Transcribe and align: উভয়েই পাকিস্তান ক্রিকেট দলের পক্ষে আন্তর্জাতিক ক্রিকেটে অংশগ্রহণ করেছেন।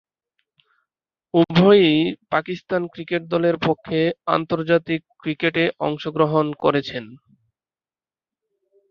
উভয়েই 1.33 1.99
পাকিস্তান 2.31 2.81
ক্রিকেট 2.93 3.21
দলের 3.33 3.55
পক্ষে 3.67 3.99
আন্তর্জাতিক 4.35 5.01
ক্রিকেটে 5.21 5.63
অংশগ্রহণ 5.87 6.45
করেছেন। 6.63 7.03